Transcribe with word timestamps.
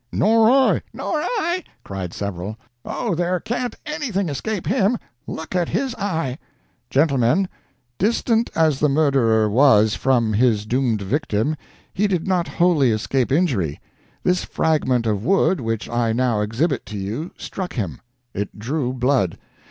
"Nor 0.11 0.49
I!" 0.49 0.81
"Nor 0.93 1.19
I!" 1.21 1.63
cried 1.83 2.11
several. 2.11 2.57
"Oh, 2.83 3.13
there 3.13 3.39
can't 3.39 3.75
anything 3.85 4.29
escape 4.29 4.65
him 4.65 4.97
look 5.27 5.55
at 5.55 5.69
his 5.69 5.93
eye!" 5.93 6.39
"Gentlemen, 6.89 7.47
distant 7.99 8.49
as 8.55 8.79
the 8.79 8.89
murderer 8.89 9.47
was 9.47 9.93
from 9.93 10.33
his 10.33 10.65
doomed 10.65 11.03
victim, 11.03 11.55
he 11.93 12.07
did 12.07 12.27
not 12.27 12.47
wholly 12.47 12.89
escape 12.89 13.31
injury. 13.31 13.79
This 14.23 14.43
fragment 14.43 15.05
of 15.05 15.23
wood 15.23 15.61
which 15.61 15.87
I 15.87 16.13
now 16.13 16.41
exhibit 16.41 16.83
to 16.87 16.97
you 16.97 17.29
struck 17.37 17.73
him. 17.73 18.01
It 18.33 18.57
drew 18.57 18.93
blood. 18.93 19.37